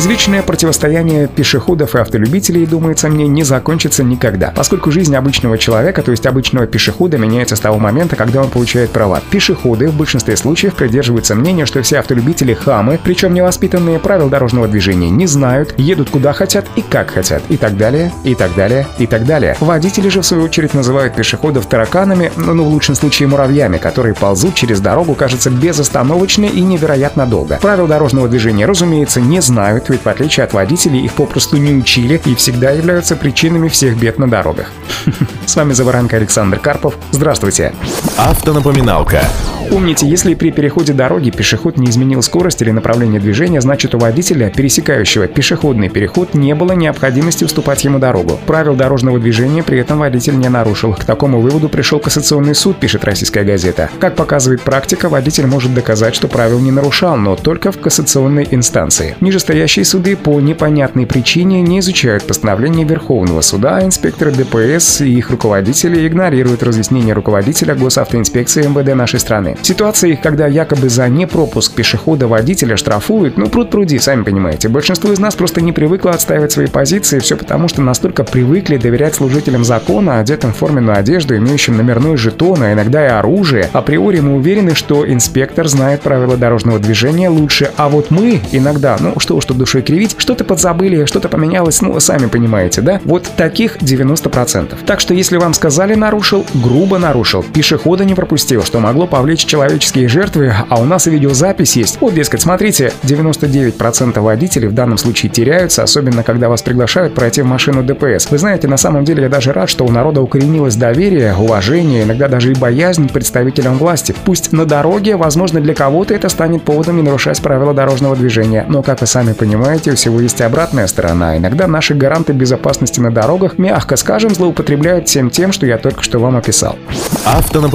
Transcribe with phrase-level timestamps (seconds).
[0.00, 6.10] Извечное противостояние пешеходов и автолюбителей, думается мне, не закончится никогда, поскольку жизнь обычного человека, то
[6.10, 9.20] есть обычного пешехода, меняется с того момента, когда он получает права.
[9.30, 15.10] Пешеходы в большинстве случаев придерживаются мнения, что все автолюбители хамы, причем невоспитанные правил дорожного движения
[15.10, 19.06] не знают, едут куда хотят и как хотят, и так далее, и так далее, и
[19.06, 19.54] так далее.
[19.60, 24.14] Водители же, в свою очередь, называют пешеходов тараканами, ну, ну в лучшем случае муравьями, которые
[24.14, 27.58] ползут через дорогу, кажется, безостановочно и невероятно долго.
[27.60, 32.20] Правил дорожного движения, разумеется, не знают, ведь в отличие от водителей их попросту не учили
[32.24, 34.70] и всегда являются причинами всех бед на дорогах.
[35.46, 36.94] С вами Заваранка Александр Карпов.
[37.12, 37.74] Здравствуйте.
[38.22, 39.22] Автонапоминалка.
[39.70, 44.50] Помните, если при переходе дороги пешеход не изменил скорость или направление движения, значит у водителя,
[44.50, 48.38] пересекающего пешеходный переход, не было необходимости уступать ему дорогу.
[48.46, 50.94] Правил дорожного движения при этом водитель не нарушил.
[50.94, 53.90] К такому выводу пришел Кассационный суд, пишет российская газета.
[54.00, 59.16] Как показывает практика, водитель может доказать, что правил не нарушал, но только в кассационной инстанции.
[59.20, 65.30] Нижестоящие суды по непонятной причине не изучают постановление Верховного суда, а инспекторы ДПС и их
[65.30, 67.76] руководители игнорируют разъяснение руководителя
[68.10, 69.56] госавтоинспекции МВД нашей страны.
[69.62, 74.68] Ситуации, когда якобы за непропуск пешехода водителя штрафуют, ну пруд пруди, сами понимаете.
[74.68, 79.14] Большинство из нас просто не привыкло отстаивать свои позиции, все потому что настолько привыкли доверять
[79.14, 83.70] служителям закона, одетым в форменную одежду, имеющим номерной жетон, а иногда и оружие.
[83.72, 89.14] Априори мы уверены, что инспектор знает правила дорожного движения лучше, а вот мы иногда, ну
[89.18, 93.00] что уж тут душой кривить, что-то подзабыли, что-то поменялось, ну сами понимаете, да?
[93.04, 94.74] Вот таких 90%.
[94.86, 100.08] Так что если вам сказали нарушил, грубо нарушил, пешехода не пропустил, что могло повлечь человеческие
[100.08, 102.00] жертвы, а у нас и видеозапись есть.
[102.00, 107.46] Вот, дескать, смотрите, 99% водителей в данном случае теряются, особенно когда вас приглашают пройти в
[107.46, 108.30] машину ДПС.
[108.30, 112.28] Вы знаете, на самом деле я даже рад, что у народа укоренилось доверие, уважение, иногда
[112.28, 114.14] даже и боязнь представителям власти.
[114.24, 118.82] Пусть на дороге, возможно, для кого-то это станет поводом не нарушать правила дорожного движения, но,
[118.82, 121.36] как вы сами понимаете, у всего есть обратная сторона.
[121.36, 126.18] Иногда наши гаранты безопасности на дорогах, мягко скажем, злоупотребляют всем тем, что я только что
[126.18, 126.76] вам описал.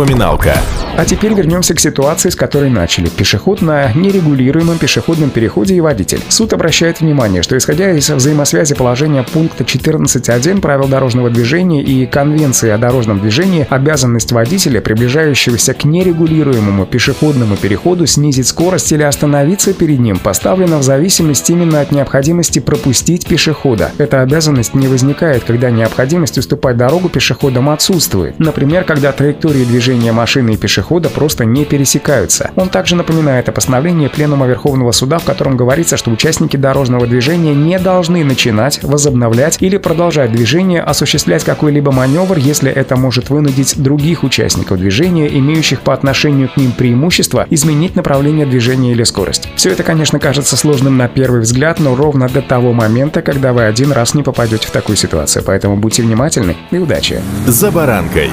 [0.06, 0.54] Автонапоминалка.
[0.98, 3.10] А теперь вернемся к ситуации, с которой начали.
[3.10, 6.22] Пешеход на нерегулируемом пешеходном переходе и водитель.
[6.30, 12.70] Суд обращает внимание, что исходя из взаимосвязи положения пункта 14.1 правил дорожного движения и Конвенции
[12.70, 20.00] о дорожном движении, обязанность водителя, приближающегося к нерегулируемому пешеходному переходу, снизить скорость или остановиться перед
[20.00, 23.92] ним, поставлена в зависимости именно от необходимости пропустить пешехода.
[23.98, 28.40] Эта обязанность не возникает, когда необходимость уступать дорогу пешеходам отсутствует.
[28.40, 32.52] Например, когда траектории движения машины и пешехода просто не пересекаются.
[32.56, 37.54] Он также напоминает о постановлении Пленума Верховного Суда, в котором говорится, что участники дорожного движения
[37.54, 44.24] не должны начинать, возобновлять или продолжать движение, осуществлять какой-либо маневр, если это может вынудить других
[44.24, 49.50] участников движения, имеющих по отношению к ним преимущество, изменить направление движения или скорость.
[49.56, 53.64] Все это, конечно, кажется сложным на первый взгляд, но ровно до того момента, когда вы
[53.64, 55.44] один раз не попадете в такую ситуацию.
[55.46, 57.22] Поэтому будьте внимательны и удачи.
[57.48, 58.30] За баранкой.